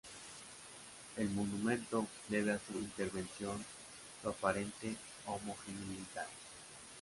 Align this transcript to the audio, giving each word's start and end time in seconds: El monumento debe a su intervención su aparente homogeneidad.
El 1.15 1.29
monumento 1.29 2.07
debe 2.27 2.53
a 2.53 2.59
su 2.65 2.75
intervención 2.79 3.63
su 4.23 4.29
aparente 4.29 4.95
homogeneidad. 5.27 6.25